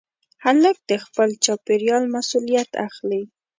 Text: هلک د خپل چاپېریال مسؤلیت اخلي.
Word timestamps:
هلک 0.45 0.77
د 0.89 0.91
خپل 1.05 1.29
چاپېریال 1.45 2.03
مسؤلیت 2.15 2.69
اخلي. 2.87 3.23